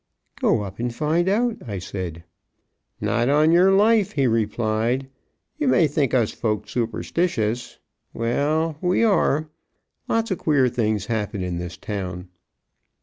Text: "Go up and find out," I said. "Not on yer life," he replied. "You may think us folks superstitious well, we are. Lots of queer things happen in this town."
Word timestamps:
"Go 0.39 0.61
up 0.63 0.79
and 0.79 0.91
find 0.91 1.29
out," 1.29 1.57
I 1.67 1.77
said. 1.77 2.23
"Not 2.99 3.29
on 3.29 3.51
yer 3.51 3.69
life," 3.71 4.13
he 4.13 4.25
replied. 4.25 5.07
"You 5.59 5.67
may 5.67 5.85
think 5.87 6.15
us 6.15 6.31
folks 6.31 6.71
superstitious 6.71 7.77
well, 8.11 8.79
we 8.81 9.03
are. 9.03 9.47
Lots 10.07 10.31
of 10.31 10.39
queer 10.39 10.69
things 10.69 11.05
happen 11.05 11.43
in 11.43 11.59
this 11.59 11.77
town." 11.77 12.29